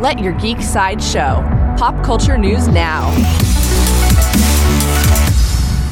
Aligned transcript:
Let 0.00 0.18
your 0.18 0.32
geek 0.32 0.62
side 0.62 1.02
show. 1.02 1.44
Pop 1.76 2.02
culture 2.02 2.38
news 2.38 2.68
now. 2.68 3.10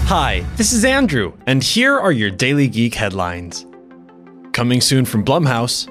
Hi, 0.06 0.46
this 0.56 0.72
is 0.72 0.82
Andrew, 0.82 1.34
and 1.46 1.62
here 1.62 1.98
are 1.98 2.10
your 2.10 2.30
Daily 2.30 2.68
Geek 2.68 2.94
headlines. 2.94 3.66
Coming 4.54 4.80
soon 4.80 5.04
from 5.04 5.26
Blumhouse. 5.26 5.88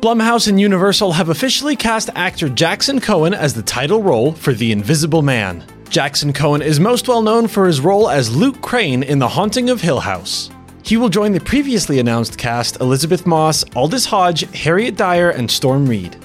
Blumhouse 0.00 0.46
and 0.46 0.60
Universal 0.60 1.12
have 1.12 1.30
officially 1.30 1.74
cast 1.74 2.10
actor 2.14 2.50
Jackson 2.50 3.00
Cohen 3.00 3.32
as 3.32 3.54
the 3.54 3.62
title 3.62 4.02
role 4.02 4.32
for 4.32 4.52
The 4.52 4.70
Invisible 4.70 5.22
Man. 5.22 5.64
Jackson 5.88 6.34
Cohen 6.34 6.60
is 6.60 6.78
most 6.78 7.08
well 7.08 7.22
known 7.22 7.48
for 7.48 7.66
his 7.66 7.80
role 7.80 8.10
as 8.10 8.36
Luke 8.36 8.60
Crane 8.60 9.02
in 9.02 9.18
The 9.18 9.28
Haunting 9.28 9.70
of 9.70 9.80
Hill 9.80 10.00
House. 10.00 10.50
He 10.82 10.98
will 10.98 11.08
join 11.08 11.32
the 11.32 11.40
previously 11.40 11.98
announced 11.98 12.36
cast 12.36 12.78
Elisabeth 12.82 13.26
Moss, 13.26 13.64
Aldis 13.74 14.04
Hodge, 14.04 14.54
Harriet 14.54 14.98
Dyer, 14.98 15.30
and 15.30 15.50
Storm 15.50 15.86
Reid. 15.86 16.23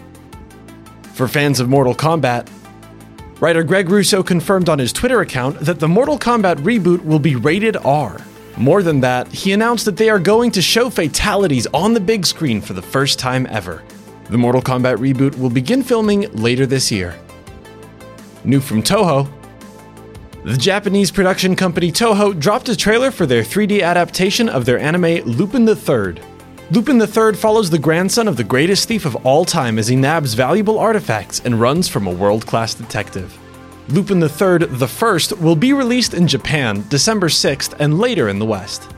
For 1.20 1.28
fans 1.28 1.60
of 1.60 1.68
Mortal 1.68 1.94
Kombat, 1.94 2.48
writer 3.42 3.62
Greg 3.62 3.90
Russo 3.90 4.24
confirmed 4.24 4.70
on 4.70 4.80
his 4.80 4.94
Twitter 4.94 5.20
account 5.20 5.60
that 5.60 5.78
the 5.78 5.88
Mortal 5.90 6.18
Kombat 6.18 6.60
reboot 6.60 7.04
will 7.04 7.20
be 7.20 7.36
rated 7.36 7.76
R. 7.76 8.22
More 8.56 8.82
than 8.82 9.02
that, 9.02 9.28
he 9.28 9.52
announced 9.52 9.84
that 9.84 9.98
they 9.98 10.10
are 10.10 10.18
going 10.18 10.50
to 10.52 10.62
show 10.62 10.90
fatalities 10.90 11.68
on 11.74 11.94
the 11.94 12.00
big 12.00 12.26
screen 12.26 12.62
for 12.62 12.72
the 12.72 12.82
first 12.82 13.20
time 13.20 13.46
ever. 13.50 13.84
The 14.30 14.38
Mortal 14.38 14.62
Kombat 14.62 14.96
reboot 14.96 15.38
will 15.38 15.50
begin 15.50 15.84
filming 15.84 16.32
later 16.32 16.66
this 16.66 16.90
year. 16.90 17.20
New 18.46 18.62
from 18.62 18.82
Toho, 18.82 19.30
the 20.46 20.56
Japanese 20.56 21.12
production 21.12 21.54
company 21.54 21.92
Toho 21.92 22.40
dropped 22.40 22.70
a 22.70 22.78
trailer 22.78 23.12
for 23.12 23.26
their 23.26 23.44
3D 23.44 23.84
adaptation 23.84 24.48
of 24.48 24.64
their 24.64 24.80
anime 24.80 25.26
Lupin 25.26 25.66
the 25.66 25.76
Third. 25.76 26.22
Lupin 26.72 27.02
III 27.02 27.34
follows 27.34 27.72
the 27.72 27.80
grandson 27.80 28.28
of 28.28 28.38
the 28.38 28.44
greatest 28.44 28.88
thief 28.88 29.04
of 29.04 29.16
all 29.26 29.44
time 29.44 29.80
as 29.80 29.88
he 29.88 29.96
nabs 29.96 30.36
valuable 30.36 30.78
artifacts 30.78 31.42
and 31.44 31.60
runs 31.60 31.88
from 31.88 32.06
a 32.06 32.12
world-class 32.12 32.76
detective. 32.76 33.36
Lupin 33.88 34.22
III 34.22 34.68
The 34.78 34.88
First 34.88 35.36
will 35.40 35.56
be 35.56 35.74
released 35.74 36.14
in 36.14 36.28
Japan 36.28 36.86
December 36.88 37.28
6th 37.28 37.74
and 37.80 37.98
later 37.98 38.30
in 38.30 38.38
the 38.38 38.46
West. 38.46 38.92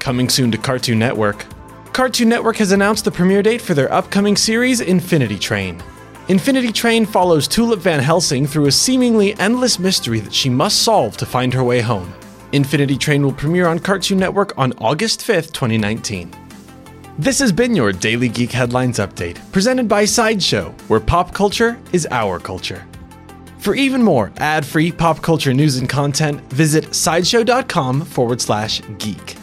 Coming 0.00 0.28
soon 0.28 0.50
to 0.50 0.58
Cartoon 0.58 0.98
Network. 0.98 1.46
Cartoon 1.94 2.28
Network 2.28 2.56
has 2.56 2.72
announced 2.72 3.06
the 3.06 3.10
premiere 3.10 3.42
date 3.42 3.62
for 3.62 3.72
their 3.72 3.90
upcoming 3.90 4.36
series 4.36 4.82
Infinity 4.82 5.38
Train. 5.38 5.82
Infinity 6.28 6.72
Train 6.72 7.06
follows 7.06 7.48
Tulip 7.48 7.80
Van 7.80 8.00
Helsing 8.00 8.46
through 8.46 8.66
a 8.66 8.72
seemingly 8.72 9.34
endless 9.40 9.78
mystery 9.78 10.20
that 10.20 10.34
she 10.34 10.50
must 10.50 10.82
solve 10.82 11.16
to 11.16 11.24
find 11.24 11.54
her 11.54 11.64
way 11.64 11.80
home. 11.80 12.12
Infinity 12.54 12.96
Train 12.96 13.24
will 13.24 13.32
premiere 13.32 13.66
on 13.66 13.80
Cartoon 13.80 14.16
Network 14.16 14.56
on 14.56 14.72
August 14.74 15.22
5th, 15.22 15.50
2019. 15.52 16.32
This 17.18 17.40
has 17.40 17.50
been 17.50 17.74
your 17.74 17.90
Daily 17.90 18.28
Geek 18.28 18.52
Headlines 18.52 19.00
Update, 19.00 19.40
presented 19.50 19.88
by 19.88 20.04
Sideshow, 20.04 20.72
where 20.86 21.00
pop 21.00 21.34
culture 21.34 21.76
is 21.92 22.06
our 22.12 22.38
culture. 22.38 22.86
For 23.58 23.74
even 23.74 24.04
more 24.04 24.32
ad 24.36 24.64
free 24.64 24.92
pop 24.92 25.20
culture 25.20 25.52
news 25.52 25.78
and 25.78 25.88
content, 25.88 26.40
visit 26.52 26.94
sideshow.com 26.94 28.02
forward 28.02 28.40
slash 28.40 28.80
geek. 28.98 29.36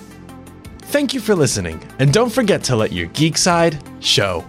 Thank 0.84 1.14
you 1.14 1.20
for 1.20 1.36
listening, 1.36 1.84
and 2.00 2.14
don't 2.14 2.32
forget 2.32 2.64
to 2.64 2.78
let 2.78 2.94
your 2.94 3.08
geek 3.08 3.38
side 3.38 3.78
show. 4.00 4.46